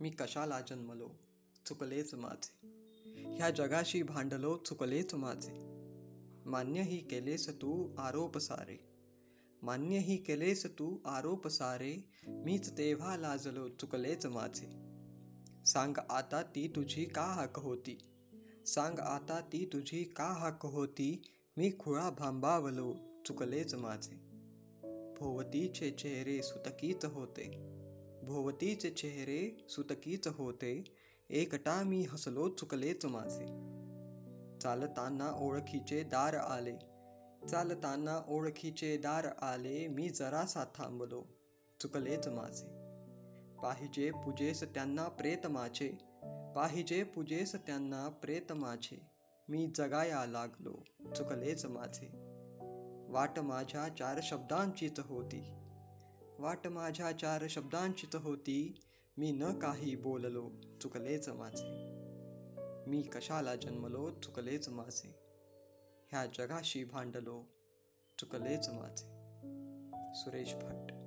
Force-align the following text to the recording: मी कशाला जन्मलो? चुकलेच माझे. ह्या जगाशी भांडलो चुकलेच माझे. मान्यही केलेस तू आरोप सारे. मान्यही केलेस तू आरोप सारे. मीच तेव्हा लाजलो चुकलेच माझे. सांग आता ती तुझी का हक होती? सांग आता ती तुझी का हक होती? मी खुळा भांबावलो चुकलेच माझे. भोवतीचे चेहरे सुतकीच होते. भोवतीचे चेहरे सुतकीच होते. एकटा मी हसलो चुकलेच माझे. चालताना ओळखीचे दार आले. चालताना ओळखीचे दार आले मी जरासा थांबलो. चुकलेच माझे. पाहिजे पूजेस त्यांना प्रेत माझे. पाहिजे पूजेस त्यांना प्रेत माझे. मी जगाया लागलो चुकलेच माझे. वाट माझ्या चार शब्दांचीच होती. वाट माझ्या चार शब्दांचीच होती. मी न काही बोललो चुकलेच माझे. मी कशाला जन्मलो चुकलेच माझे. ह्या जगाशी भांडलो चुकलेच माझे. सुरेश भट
मी 0.00 0.10
कशाला 0.10 0.60
जन्मलो? 0.60 1.10
चुकलेच 1.66 2.14
माझे. 2.14 2.68
ह्या 3.36 3.50
जगाशी 3.50 4.02
भांडलो 4.02 4.56
चुकलेच 4.56 5.14
माझे. 5.14 5.52
मान्यही 6.46 6.98
केलेस 6.98 7.48
तू 7.48 7.96
आरोप 7.98 8.38
सारे. 8.38 8.76
मान्यही 9.62 10.16
केलेस 10.16 10.66
तू 10.66 10.98
आरोप 11.06 11.48
सारे. 11.48 11.96
मीच 12.28 12.78
तेव्हा 12.78 13.16
लाजलो 13.16 13.68
चुकलेच 13.68 14.26
माझे. 14.26 14.66
सांग 15.64 15.98
आता 16.10 16.42
ती 16.42 16.68
तुझी 16.68 17.04
का 17.04 17.24
हक 17.24 17.58
होती? 17.58 17.98
सांग 18.66 18.98
आता 18.98 19.40
ती 19.40 19.66
तुझी 19.72 20.04
का 20.04 20.26
हक 20.26 20.66
होती? 20.66 21.22
मी 21.56 21.72
खुळा 21.78 22.10
भांबावलो 22.10 22.96
चुकलेच 23.26 23.74
माझे. 23.74 24.28
भोवतीचे 25.20 25.90
चेहरे 25.90 26.42
सुतकीच 26.42 27.04
होते. 27.04 27.78
भोवतीचे 28.28 28.90
चेहरे 28.90 29.66
सुतकीच 29.68 30.28
होते. 30.28 30.84
एकटा 31.30 31.82
मी 31.82 32.02
हसलो 32.02 32.48
चुकलेच 32.48 33.06
माझे. 33.06 33.46
चालताना 34.58 35.30
ओळखीचे 35.40 36.02
दार 36.02 36.34
आले. 36.34 36.76
चालताना 37.48 38.22
ओळखीचे 38.28 38.96
दार 38.96 39.26
आले 39.42 39.88
मी 39.88 40.08
जरासा 40.08 40.64
थांबलो. 40.64 41.22
चुकलेच 41.80 42.28
माझे. 42.28 42.66
पाहिजे 43.62 44.10
पूजेस 44.10 44.62
त्यांना 44.62 45.08
प्रेत 45.08 45.46
माझे. 45.46 45.88
पाहिजे 46.56 47.02
पूजेस 47.02 47.54
त्यांना 47.54 48.08
प्रेत 48.08 48.52
माझे. 48.52 49.00
मी 49.48 49.72
जगाया 49.74 50.26
लागलो 50.26 50.84
चुकलेच 51.12 51.66
माझे. 51.66 52.10
वाट 53.12 53.38
माझ्या 53.38 53.88
चार 53.88 54.20
शब्दांचीच 54.22 55.00
होती. 55.00 55.42
वाट 56.38 56.66
माझ्या 56.66 57.12
चार 57.12 57.44
शब्दांचीच 57.50 58.16
होती. 58.16 58.80
मी 59.16 59.32
न 59.32 59.58
काही 59.58 59.96
बोललो 59.96 60.50
चुकलेच 60.82 61.28
माझे. 61.28 61.98
मी 62.90 63.02
कशाला 63.02 63.56
जन्मलो 63.56 64.10
चुकलेच 64.10 64.68
माझे. 64.68 65.14
ह्या 66.10 66.26
जगाशी 66.26 66.84
भांडलो 66.84 67.44
चुकलेच 68.18 68.68
माझे. 68.68 69.06
सुरेश 70.14 70.54
भट 70.54 70.97